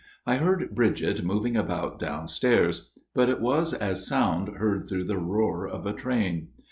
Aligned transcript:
I 0.25 0.37
heard 0.37 0.73
Bridget 0.73 1.23
moving 1.23 1.55
about 1.55 1.99
downstairs; 1.99 2.89
but 3.13 3.29
it 3.29 3.39
was 3.39 3.71
as 3.75 4.07
sound 4.07 4.57
heard 4.57 4.89
through 4.89 5.03
the 5.05 5.19
roar 5.19 5.67
of 5.67 5.85
a 5.85 5.93
train. 5.93 6.47